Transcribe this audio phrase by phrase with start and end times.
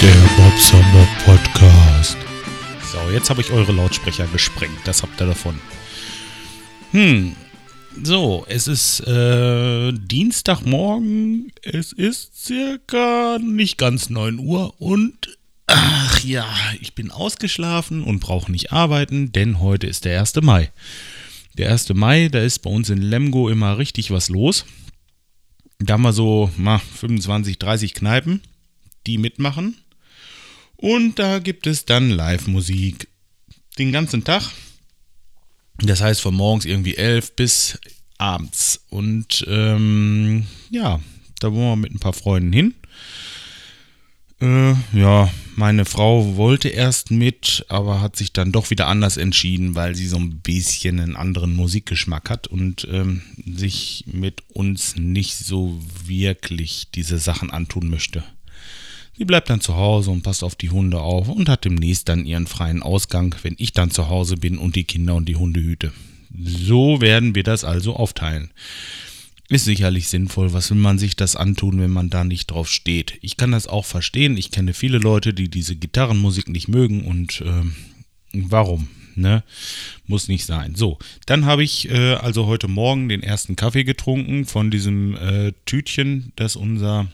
[0.00, 0.12] Der
[0.92, 2.16] Bob Podcast.
[2.90, 4.78] So, jetzt habe ich eure Lautsprecher gesprengt.
[4.84, 5.60] Das habt ihr davon.
[6.90, 7.36] Hm.
[8.02, 11.52] So, es ist äh, Dienstagmorgen.
[11.62, 15.38] Es ist circa nicht ganz 9 Uhr und
[15.68, 20.42] ach ja, ich bin ausgeschlafen und brauche nicht arbeiten, denn heute ist der 1.
[20.42, 20.72] Mai.
[21.56, 21.90] Der 1.
[21.94, 24.64] Mai, da ist bei uns in Lemgo immer richtig was los.
[25.78, 28.40] Da haben wir so na, 25, 30 Kneipen,
[29.06, 29.76] die mitmachen.
[30.76, 33.08] Und da gibt es dann Live-Musik
[33.78, 34.50] den ganzen Tag.
[35.78, 37.78] Das heißt von morgens irgendwie 11 bis
[38.18, 38.84] abends.
[38.90, 41.00] Und ähm, ja,
[41.40, 42.74] da wollen wir mit ein paar Freunden hin.
[44.44, 49.74] Äh, ja, meine Frau wollte erst mit, aber hat sich dann doch wieder anders entschieden,
[49.74, 55.38] weil sie so ein bisschen einen anderen Musikgeschmack hat und ähm, sich mit uns nicht
[55.38, 58.22] so wirklich diese Sachen antun möchte.
[59.16, 62.26] Sie bleibt dann zu Hause und passt auf die Hunde auf und hat demnächst dann
[62.26, 65.60] ihren freien Ausgang, wenn ich dann zu Hause bin und die Kinder und die Hunde
[65.60, 65.92] hüte.
[66.36, 68.50] So werden wir das also aufteilen.
[69.50, 70.52] Ist sicherlich sinnvoll.
[70.54, 73.18] Was will man sich das antun, wenn man da nicht drauf steht?
[73.20, 74.38] Ich kann das auch verstehen.
[74.38, 77.62] Ich kenne viele Leute, die diese Gitarrenmusik nicht mögen und äh,
[78.32, 78.88] warum?
[79.16, 79.44] Ne?
[80.06, 80.74] Muss nicht sein.
[80.74, 85.52] So, dann habe ich äh, also heute Morgen den ersten Kaffee getrunken von diesem äh,
[85.66, 87.08] Tütchen, das unser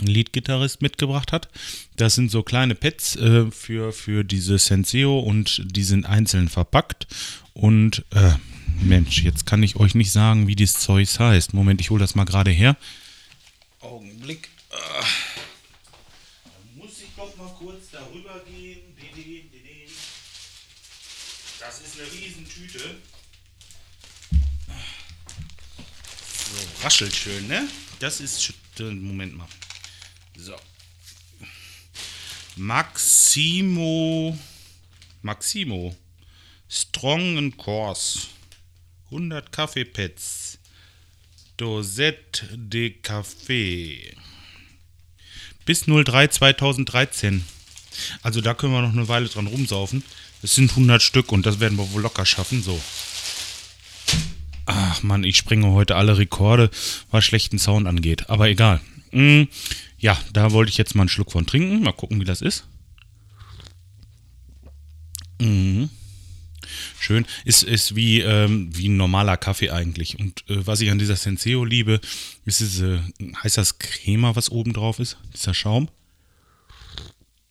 [0.00, 1.48] Leadgitarrist mitgebracht hat.
[1.96, 7.06] Das sind so kleine Pads äh, für, für diese Senseo und die sind einzeln verpackt.
[7.52, 8.32] Und äh,
[8.82, 11.54] Mensch, jetzt kann ich euch nicht sagen, wie dieses Zeug heißt.
[11.54, 12.76] Moment, ich hole das mal gerade her.
[13.80, 14.48] Augenblick.
[14.70, 14.76] Äh,
[16.44, 18.78] da muss ich doch mal kurz darüber gehen.
[21.60, 22.78] Das ist eine Riesentüte.
[26.50, 27.68] So, raschelt schön, ne?
[27.98, 28.54] Das ist.
[28.78, 29.46] Moment mal.
[30.36, 30.56] So.
[32.56, 34.38] Maximo.
[35.20, 35.94] Maximo.
[36.68, 38.28] Strong and Coarse.
[39.10, 40.58] 100 Kaffeepads.
[41.56, 44.14] Dosette de Café.
[45.66, 47.44] Bis 03 2013.
[48.22, 50.02] Also da können wir noch eine Weile dran rumsaufen.
[50.42, 52.62] Es sind 100 Stück und das werden wir wohl locker schaffen.
[52.62, 52.80] So.
[54.66, 56.70] Ach man, ich springe heute alle Rekorde,
[57.10, 58.30] was schlechten Sound angeht.
[58.30, 58.80] Aber egal.
[59.10, 59.42] Mm,
[59.98, 61.82] ja, da wollte ich jetzt mal einen Schluck von trinken.
[61.82, 62.64] Mal gucken, wie das ist.
[65.40, 65.90] Mhm.
[66.98, 67.26] Schön.
[67.44, 70.18] Ist, ist wie, ähm, wie ein normaler Kaffee eigentlich.
[70.18, 72.00] Und äh, was ich an dieser Senseo liebe,
[72.44, 73.04] ist diese,
[73.42, 75.18] heißt das Crema, was oben drauf ist?
[75.34, 75.88] Dieser Schaum.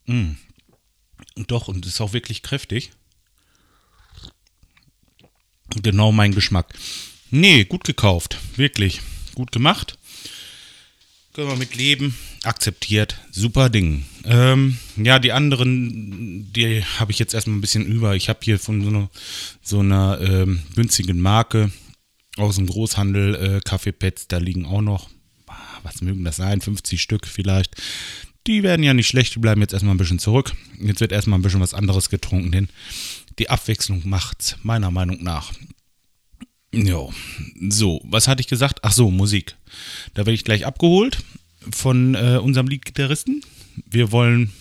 [0.06, 0.32] Mm.
[1.48, 2.92] Doch, und ist auch wirklich kräftig.
[5.82, 6.74] Genau mein Geschmack.
[7.32, 8.38] Nee, gut gekauft.
[8.56, 9.02] Wirklich.
[9.36, 9.98] Gut gemacht.
[11.34, 12.16] Können wir mit leben.
[12.44, 13.20] Akzeptiert.
[13.32, 14.06] Super Ding.
[14.24, 18.16] Ähm, ja, die anderen, die habe ich jetzt erstmal ein bisschen über.
[18.16, 19.10] Ich habe hier von so einer,
[19.62, 21.72] so einer ähm, günstigen Marke
[22.38, 25.10] aus dem Großhandel äh, Kaffeepads, da liegen auch noch,
[25.48, 27.76] ah, was mögen das sein, 50 Stück vielleicht.
[28.48, 30.54] Die werden ja nicht schlecht, die bleiben jetzt erstmal ein bisschen zurück.
[30.80, 32.70] Jetzt wird erstmal ein bisschen was anderes getrunken, denn
[33.38, 35.52] die Abwechslung macht's, meiner Meinung nach.
[36.72, 37.12] Jo,
[37.70, 38.80] so, was hatte ich gesagt?
[38.84, 39.56] Ach so, Musik.
[40.14, 41.18] Da werde ich gleich abgeholt
[41.72, 43.42] von äh, unserem Liedgitarristen.
[43.90, 44.52] Wir wollen,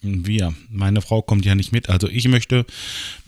[0.00, 2.66] wir, meine Frau kommt ja nicht mit, also ich möchte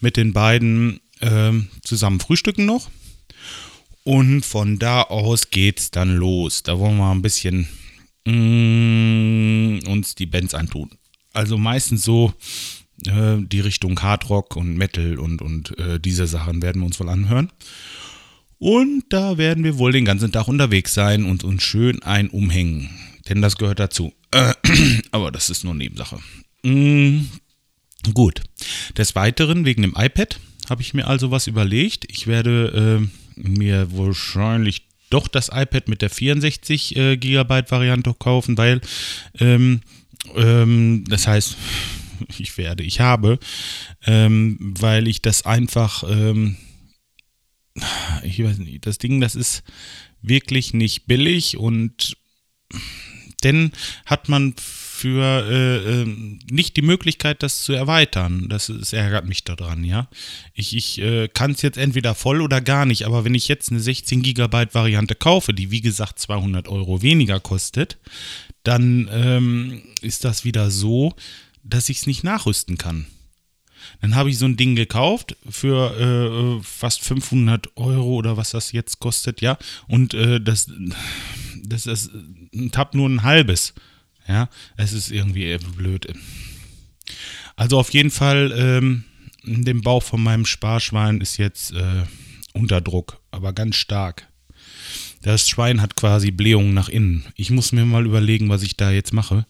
[0.01, 2.91] mit den beiden äh, zusammen frühstücken noch.
[4.05, 6.63] Und von da aus geht's dann los.
[6.63, 7.69] Da wollen wir ein bisschen
[8.27, 10.91] mh, uns die Bands antun.
[11.33, 12.35] Also meistens so
[13.07, 17.09] äh, die Richtung Hardrock und Metal und, und äh, diese Sachen werden wir uns wohl
[17.09, 17.51] anhören.
[18.59, 22.91] Und da werden wir wohl den ganzen Tag unterwegs sein und uns schön ein umhängen.
[23.29, 24.13] Denn das gehört dazu.
[25.11, 26.19] Aber das ist nur Nebensache.
[26.63, 27.27] Mm,
[28.13, 28.43] gut.
[28.97, 30.39] Des Weiteren, wegen dem iPad,
[30.69, 32.07] habe ich mir also was überlegt.
[32.11, 38.59] Ich werde äh, mir wahrscheinlich doch das iPad mit der 64 äh, GB Variante kaufen,
[38.59, 38.81] weil
[39.39, 39.81] ähm,
[40.35, 41.57] ähm, das heißt,
[42.39, 43.39] ich werde, ich habe,
[44.07, 46.57] ähm, weil ich das einfach ähm,
[48.23, 49.63] ich weiß nicht, das Ding, das ist
[50.23, 52.17] wirklich nicht billig und
[53.43, 53.73] denn
[54.07, 56.07] hat man für äh, äh,
[56.51, 58.49] nicht die Möglichkeit, das zu erweitern.
[58.49, 60.09] Das, das ärgert mich daran, ja.
[60.55, 63.71] Ich, ich äh, kann es jetzt entweder voll oder gar nicht, aber wenn ich jetzt
[63.71, 67.99] eine 16 GB Variante kaufe, die wie gesagt 200 Euro weniger kostet,
[68.63, 71.13] dann ähm, ist das wieder so,
[71.65, 73.07] dass ich es nicht nachrüsten kann.
[74.01, 78.73] Dann habe ich so ein Ding gekauft für äh, fast 500 Euro oder was das
[78.73, 79.59] jetzt kostet, ja.
[79.89, 80.71] Und äh, das,
[81.63, 82.11] das ist
[82.55, 83.75] ein Tab nur ein halbes.
[84.27, 86.07] Ja, es ist irgendwie blöd.
[87.57, 89.05] Also auf jeden Fall, ähm,
[89.45, 92.05] dem Bauch von meinem Sparschwein ist jetzt äh,
[92.55, 94.27] unter Druck, aber ganz stark.
[95.23, 97.25] Das Schwein hat quasi Blähungen nach innen.
[97.35, 99.47] Ich muss mir mal überlegen, was ich da jetzt mache.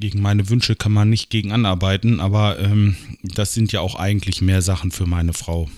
[0.00, 4.40] Gegen meine Wünsche kann man nicht gegen anarbeiten, aber ähm, das sind ja auch eigentlich
[4.40, 5.68] mehr Sachen für meine Frau.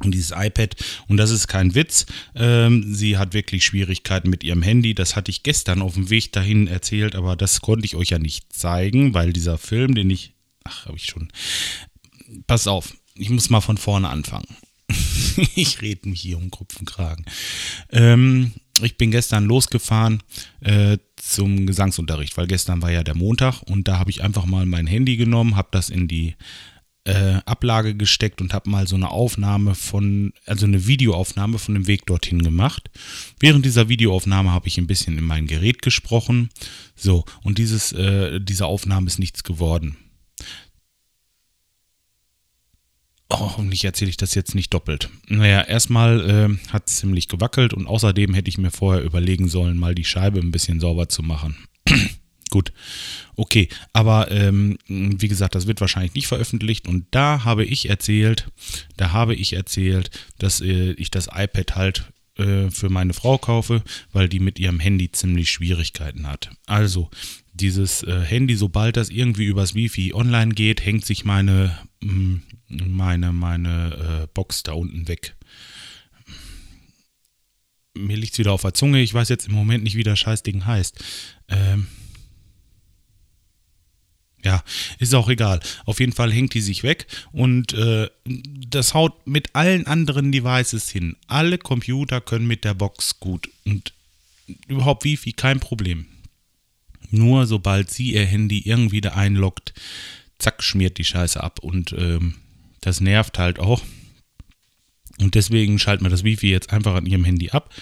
[0.00, 0.76] Und dieses iPad,
[1.08, 2.06] und das ist kein Witz,
[2.36, 4.94] ähm, sie hat wirklich Schwierigkeiten mit ihrem Handy.
[4.94, 8.18] Das hatte ich gestern auf dem Weg dahin erzählt, aber das konnte ich euch ja
[8.18, 10.34] nicht zeigen, weil dieser Film, den ich.
[10.64, 11.32] Ach, habe ich schon.
[12.46, 14.56] Pass auf, ich muss mal von vorne anfangen.
[15.56, 17.24] ich rede mich hier um Kopf und Kragen.
[17.90, 18.52] Ähm,
[18.82, 20.22] ich bin gestern losgefahren
[20.60, 24.66] äh, zum Gesangsunterricht, weil gestern war ja der Montag und da habe ich einfach mal
[24.66, 26.34] mein Handy genommen, habe das in die
[27.04, 31.86] äh, Ablage gesteckt und habe mal so eine Aufnahme von, also eine Videoaufnahme von dem
[31.86, 32.90] Weg dorthin gemacht.
[33.40, 36.50] Während dieser Videoaufnahme habe ich ein bisschen in mein Gerät gesprochen.
[36.94, 39.96] So, und dieses, äh, diese Aufnahme ist nichts geworden.
[43.36, 45.10] Oh, hoffentlich erzähle ich das jetzt nicht doppelt.
[45.26, 49.76] Naja, erstmal äh, hat es ziemlich gewackelt und außerdem hätte ich mir vorher überlegen sollen,
[49.76, 51.56] mal die Scheibe ein bisschen sauber zu machen.
[52.50, 52.72] Gut,
[53.34, 58.46] okay, aber ähm, wie gesagt, das wird wahrscheinlich nicht veröffentlicht und da habe ich erzählt,
[58.96, 63.82] da habe ich erzählt, dass äh, ich das iPad halt äh, für meine Frau kaufe,
[64.12, 66.50] weil die mit ihrem Handy ziemlich Schwierigkeiten hat.
[66.66, 67.10] Also,
[67.52, 72.36] dieses äh, Handy, sobald das irgendwie übers Wifi online geht, hängt sich meine, mm,
[72.68, 75.36] meine, meine äh, Box da unten weg
[77.94, 79.00] mir liegt es wieder auf der Zunge.
[79.00, 81.02] Ich weiß jetzt im Moment nicht, wie das Scheißding heißt.
[81.48, 81.86] Ähm,
[84.44, 84.62] ja,
[84.98, 85.60] ist auch egal.
[85.86, 88.08] Auf jeden Fall hängt die sich weg und äh,
[88.68, 91.16] das haut mit allen anderen Devices hin.
[91.26, 93.92] Alle Computer können mit der Box gut und
[94.68, 96.06] überhaupt Wifi kein Problem.
[97.10, 99.72] Nur sobald sie ihr Handy irgendwie da einloggt,
[100.38, 102.34] zack, schmiert die Scheiße ab und ähm,
[102.80, 103.82] das nervt halt auch.
[105.20, 107.72] Und deswegen schaltet man das Wifi jetzt einfach an ihrem Handy ab.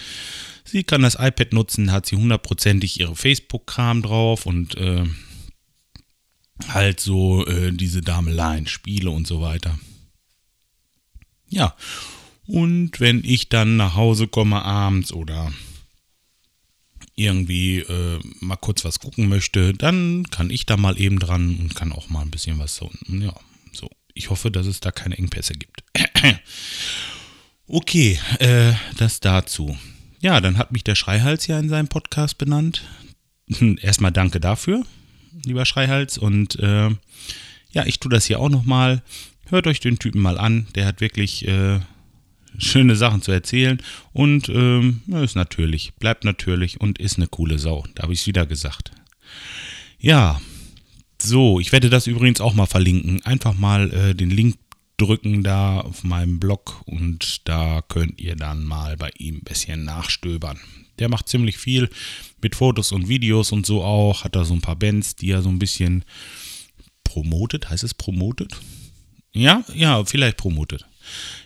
[0.63, 5.03] Sie kann das iPad nutzen, hat sie hundertprozentig ihre Facebook-Kram drauf und äh,
[6.69, 9.77] halt so äh, diese Dameleien, Spiele und so weiter.
[11.49, 11.75] Ja,
[12.45, 15.51] und wenn ich dann nach Hause komme abends oder
[17.15, 21.75] irgendwie äh, mal kurz was gucken möchte, dann kann ich da mal eben dran und
[21.75, 22.91] kann auch mal ein bisschen was so.
[23.07, 23.33] Ja,
[23.71, 23.89] so.
[24.15, 25.83] Ich hoffe, dass es da keine Engpässe gibt.
[27.67, 29.77] okay, äh, das dazu.
[30.21, 32.83] Ja, dann hat mich der Schreihals ja in seinem Podcast benannt.
[33.81, 34.83] Erstmal danke dafür
[35.45, 36.17] lieber Schreihals.
[36.17, 36.89] Und äh,
[37.71, 39.01] ja, ich tue das hier auch nochmal.
[39.47, 40.67] Hört euch den Typen mal an.
[40.75, 41.79] Der hat wirklich äh,
[42.57, 43.81] schöne Sachen zu erzählen.
[44.11, 47.85] Und ähm, ist natürlich, bleibt natürlich und ist eine coole Sau.
[47.95, 48.91] Da habe ich es wieder gesagt.
[49.99, 50.41] Ja,
[51.21, 53.25] so, ich werde das übrigens auch mal verlinken.
[53.25, 54.57] Einfach mal äh, den Link
[54.97, 59.85] drücken da auf meinem Blog und da könnt ihr dann mal bei ihm ein bisschen
[59.85, 60.59] nachstöbern.
[60.99, 61.89] Der macht ziemlich viel
[62.41, 64.23] mit Fotos und Videos und so auch.
[64.23, 66.05] Hat da so ein paar Bands, die er so ein bisschen
[67.03, 67.69] promotet.
[67.69, 68.53] Heißt es promotet?
[69.33, 70.85] Ja, ja, vielleicht promotet.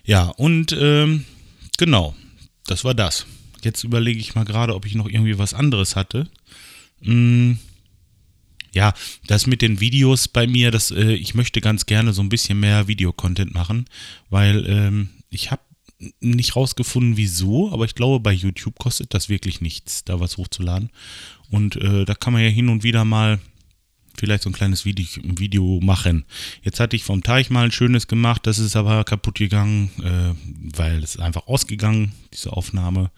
[0.04, 1.26] Ja, und ähm,
[1.78, 2.16] genau,
[2.66, 3.26] das war das.
[3.64, 6.30] Jetzt überlege ich mal gerade, ob ich noch irgendwie was anderes hatte.
[7.02, 7.58] Hm,
[8.74, 8.94] ja,
[9.26, 12.60] das mit den Videos bei mir, das, äh, ich möchte ganz gerne so ein bisschen
[12.60, 13.86] mehr Videocontent machen,
[14.30, 15.62] weil ähm, ich habe
[16.20, 20.92] nicht rausgefunden, wieso, aber ich glaube, bei YouTube kostet das wirklich nichts, da was hochzuladen.
[21.50, 23.40] Und äh, da kann man ja hin und wieder mal
[24.18, 26.26] vielleicht so ein kleines Video, Video, machen.
[26.64, 30.34] Jetzt hatte ich vom Teich mal ein schönes gemacht, das ist aber kaputt gegangen, äh,
[30.76, 33.12] weil es einfach ausgegangen, diese Aufnahme.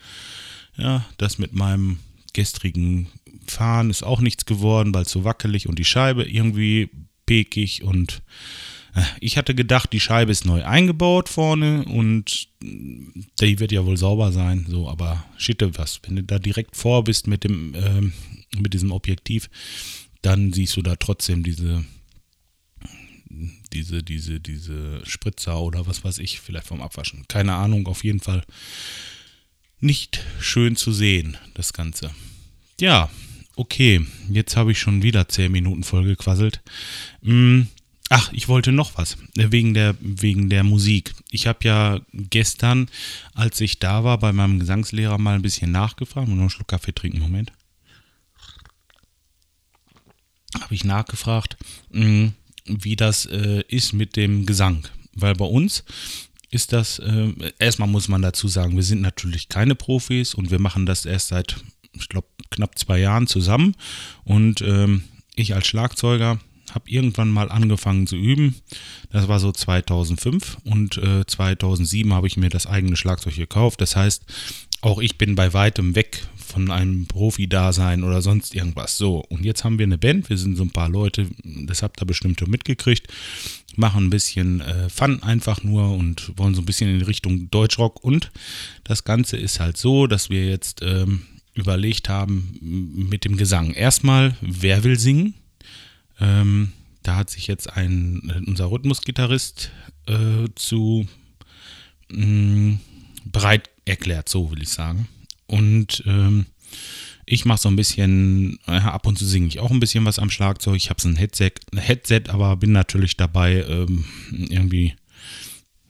[0.77, 2.00] Ja, das mit meinem
[2.33, 3.07] gestrigen
[3.48, 6.89] Fahren ist auch nichts geworden, weil es so wackelig und die Scheibe irgendwie
[7.25, 8.21] pekig und
[9.19, 14.31] ich hatte gedacht, die Scheibe ist neu eingebaut vorne und die wird ja wohl sauber
[14.31, 16.00] sein, so, aber schitte was.
[16.03, 18.13] Wenn du da direkt vor bist mit dem, ähm,
[18.58, 19.50] mit diesem Objektiv,
[20.22, 21.86] dann siehst du da trotzdem diese,
[23.74, 27.25] diese, diese, diese Spritzer oder was weiß ich, vielleicht vom Abwaschen.
[27.27, 28.43] Keine Ahnung, auf jeden Fall
[29.79, 32.12] nicht schön zu sehen, das Ganze.
[32.79, 33.10] Ja,
[33.55, 36.62] okay, jetzt habe ich schon wieder 10 Minuten vollgequasselt.
[37.24, 37.67] Hm,
[38.12, 41.13] Ach, ich wollte noch was, äh, wegen der, wegen der Musik.
[41.30, 42.89] Ich habe ja gestern,
[43.36, 46.28] als ich da war, bei meinem Gesangslehrer mal ein bisschen nachgefragt.
[46.28, 47.54] Nur einen Schluck Kaffee trinken, Moment.
[50.60, 51.56] Habe ich nachgefragt,
[51.92, 52.34] hm,
[52.66, 54.88] wie das äh, ist mit dem Gesang.
[55.13, 55.84] Weil bei uns
[56.50, 60.60] ist das, äh, erstmal muss man dazu sagen, wir sind natürlich keine Profis und wir
[60.60, 61.58] machen das erst seit,
[61.94, 63.75] ich glaube, knapp zwei Jahren zusammen.
[64.24, 65.04] Und ähm,
[65.36, 66.39] ich als Schlagzeuger
[66.76, 68.56] habe irgendwann mal angefangen zu üben.
[69.12, 73.82] Das war so 2005 und äh, 2007 habe ich mir das eigene Schlagzeug gekauft.
[73.82, 74.24] Das heißt,
[74.82, 78.98] auch ich bin bei weitem weg von einem Profi-Dasein oder sonst irgendwas.
[78.98, 82.02] So, und jetzt haben wir eine Band, wir sind so ein paar Leute, das habt
[82.02, 83.08] ihr bestimmt schon mitgekriegt,
[83.76, 88.04] machen ein bisschen äh, Fun einfach nur und wollen so ein bisschen in Richtung Deutschrock.
[88.04, 88.32] Und
[88.84, 91.22] das Ganze ist halt so, dass wir jetzt ähm,
[91.54, 92.58] überlegt haben
[93.10, 93.72] mit dem Gesang.
[93.72, 95.36] Erstmal, wer will singen?
[96.20, 96.74] Ähm,
[97.04, 99.72] da hat sich jetzt ein, unser Rhythmusgitarrist
[100.08, 101.08] äh, zu
[102.10, 102.80] mh, mm,
[103.26, 105.08] bereit erklärt, so will ich sagen.
[105.48, 106.46] Und ähm,
[107.26, 110.20] ich mache so ein bisschen, äh, ab und zu singe ich auch ein bisschen was
[110.20, 110.76] am Schlagzeug.
[110.76, 114.96] Ich habe so ein Headset, Headset, aber bin natürlich dabei ähm, irgendwie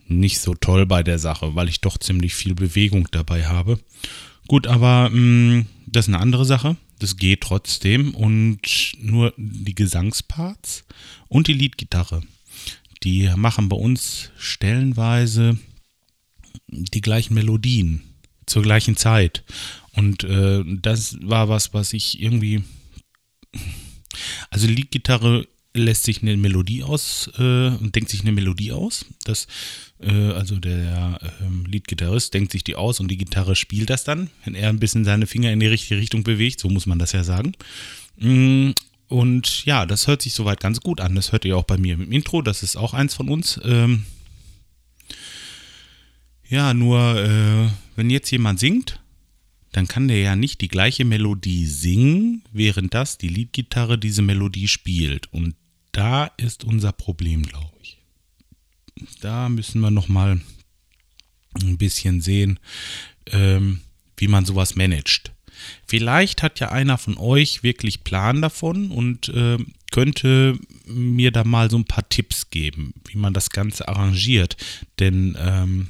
[0.08, 3.80] nicht so toll bei der Sache, weil ich doch ziemlich viel Bewegung dabei habe.
[4.48, 6.76] Gut, aber mh, mm, das ist eine andere Sache.
[7.00, 8.14] Das geht trotzdem.
[8.14, 8.60] Und
[9.00, 10.86] nur die Gesangsparts
[11.28, 12.22] und die Leadgitarre,
[13.04, 15.58] die machen bei uns stellenweise
[16.68, 18.02] die gleichen Melodien
[18.46, 19.44] zur gleichen Zeit.
[19.94, 22.64] Und äh, das war was, was ich irgendwie.
[24.50, 29.06] Also Leadgitarre lässt sich eine Melodie aus äh, und denkt sich eine Melodie aus.
[29.24, 29.48] Das,
[30.00, 34.30] äh, also der ähm, Leadgitarrist denkt sich die aus und die Gitarre spielt das dann,
[34.46, 37.12] wenn er ein bisschen seine Finger in die richtige Richtung bewegt, so muss man das
[37.12, 37.54] ja sagen.
[38.18, 38.72] Mm,
[39.08, 41.16] und ja, das hört sich soweit ganz gut an.
[41.16, 43.60] Das hört ihr auch bei mir im Intro, das ist auch eins von uns.
[43.64, 44.06] Ähm,
[46.48, 49.00] ja, nur äh, wenn jetzt jemand singt,
[49.72, 54.68] dann kann der ja nicht die gleiche Melodie singen, während das die Leadgitarre diese Melodie
[54.68, 55.32] spielt.
[55.32, 55.56] Und
[55.92, 57.98] da ist unser Problem, glaube ich.
[59.22, 60.42] Da müssen wir noch mal
[61.62, 62.60] ein bisschen sehen,
[63.28, 63.82] ähm,
[64.18, 65.32] wie man sowas managt.
[65.86, 69.58] Vielleicht hat ja einer von euch wirklich Plan davon und äh,
[69.92, 74.58] könnte mir da mal so ein paar Tipps geben, wie man das Ganze arrangiert.
[75.00, 75.90] Denn ähm,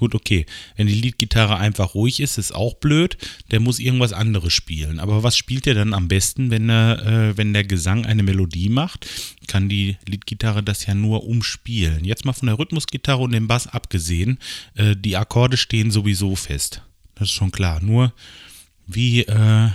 [0.00, 0.46] Gut, okay.
[0.76, 3.18] Wenn die Leadgitarre einfach ruhig ist, ist auch blöd.
[3.50, 4.98] Der muss irgendwas anderes spielen.
[4.98, 8.70] Aber was spielt er dann am besten, wenn, er, äh, wenn der Gesang eine Melodie
[8.70, 9.06] macht?
[9.46, 12.06] Kann die Leadgitarre das ja nur umspielen.
[12.06, 14.38] Jetzt mal von der Rhythmusgitarre und dem Bass abgesehen.
[14.74, 16.80] Äh, die Akkorde stehen sowieso fest.
[17.16, 17.82] Das ist schon klar.
[17.82, 18.14] Nur,
[18.86, 19.68] wie, äh,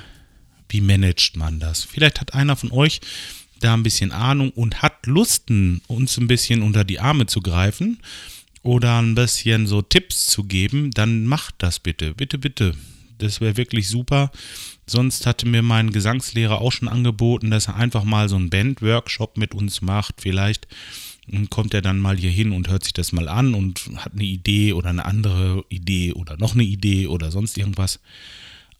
[0.69, 1.83] wie managt man das?
[1.83, 2.99] Vielleicht hat einer von euch
[3.59, 7.99] da ein bisschen Ahnung und hat Lusten, uns ein bisschen unter die Arme zu greifen
[8.65, 12.15] oder ein bisschen so Tipps zu geben, dann macht das bitte.
[12.15, 12.73] Bitte, bitte.
[13.19, 14.31] Das wäre wirklich super.
[14.87, 19.37] Sonst hatte mir mein Gesangslehrer auch schon angeboten, dass er einfach mal so einen Band-Workshop
[19.37, 20.15] mit uns macht.
[20.19, 20.67] Vielleicht
[21.51, 24.23] kommt er dann mal hier hin und hört sich das mal an und hat eine
[24.23, 27.99] Idee oder eine andere Idee oder noch eine Idee oder sonst irgendwas.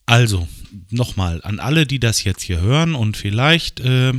[0.08, 0.48] Also,
[0.90, 4.14] nochmal, an alle, die das jetzt hier hören und vielleicht äh,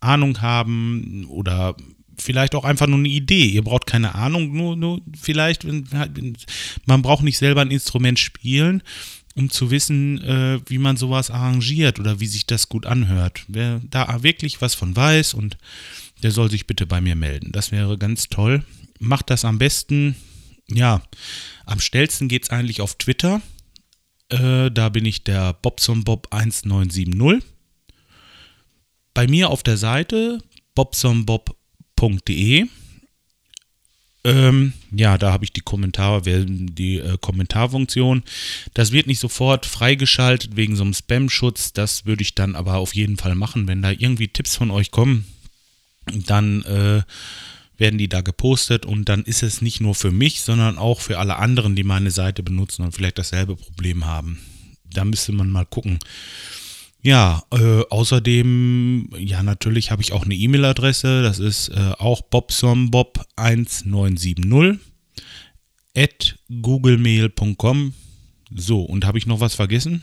[0.00, 1.76] Ahnung haben oder
[2.20, 3.46] vielleicht auch einfach nur eine Idee.
[3.46, 5.86] Ihr braucht keine Ahnung, nur, nur vielleicht, wenn,
[6.86, 8.82] man braucht nicht selber ein Instrument spielen,
[9.36, 13.44] um zu wissen, äh, wie man sowas arrangiert oder wie sich das gut anhört.
[13.48, 15.56] Wer da wirklich was von weiß und
[16.22, 17.52] der soll sich bitte bei mir melden.
[17.52, 18.64] Das wäre ganz toll.
[18.98, 20.16] Macht das am besten,
[20.68, 21.02] ja,
[21.64, 23.40] am schnellsten geht es eigentlich auf Twitter.
[24.28, 27.42] Äh, da bin ich der Bobsonbob1970.
[29.14, 30.38] Bei mir auf der Seite
[30.74, 31.56] bobsonbob
[32.00, 32.66] www.kommentar.de.
[34.22, 38.22] Ähm, ja, da habe ich die Kommentare, die äh, Kommentarfunktion.
[38.74, 41.72] Das wird nicht sofort freigeschaltet wegen so einem Spam-Schutz.
[41.72, 43.66] Das würde ich dann aber auf jeden Fall machen.
[43.66, 45.24] Wenn da irgendwie Tipps von euch kommen,
[46.26, 47.02] dann äh,
[47.78, 51.18] werden die da gepostet und dann ist es nicht nur für mich, sondern auch für
[51.18, 54.38] alle anderen, die meine Seite benutzen und vielleicht dasselbe Problem haben.
[54.84, 55.98] Da müsste man mal gucken.
[57.02, 61.22] Ja, äh, außerdem, ja, natürlich habe ich auch eine E-Mail-Adresse.
[61.22, 64.78] Das ist äh, auch bobsombob1970
[65.96, 67.94] at googlemail.com.
[68.54, 70.02] So, und habe ich noch was vergessen?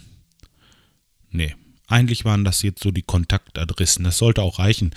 [1.29, 1.53] Nee,
[1.87, 4.03] eigentlich waren das jetzt so die Kontaktadressen.
[4.03, 4.95] Das sollte auch reichen.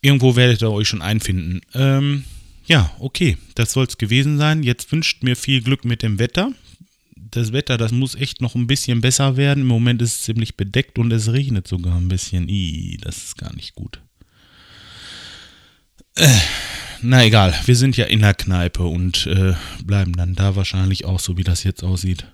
[0.00, 1.60] Irgendwo werdet ihr euch schon einfinden.
[1.74, 2.24] Ähm,
[2.66, 4.62] ja, okay, das soll es gewesen sein.
[4.62, 6.52] Jetzt wünscht mir viel Glück mit dem Wetter
[7.38, 9.60] das Wetter, das muss echt noch ein bisschen besser werden.
[9.62, 12.48] Im Moment ist es ziemlich bedeckt und es regnet sogar ein bisschen.
[12.48, 14.00] Ih, das ist gar nicht gut.
[16.16, 16.28] Äh,
[17.02, 19.54] na egal, wir sind ja in der Kneipe und äh,
[19.84, 22.26] bleiben dann da wahrscheinlich auch so, wie das jetzt aussieht.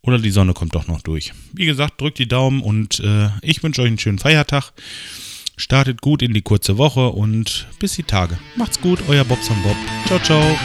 [0.00, 1.32] Oder die Sonne kommt doch noch durch.
[1.52, 4.72] Wie gesagt, drückt die Daumen und äh, ich wünsche euch einen schönen Feiertag.
[5.56, 8.38] Startet gut in die kurze Woche und bis die Tage.
[8.56, 9.76] Macht's gut, euer Bobson Bob.
[10.06, 10.58] Ciao, ciao.